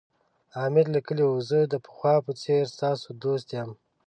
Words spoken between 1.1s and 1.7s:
وو زه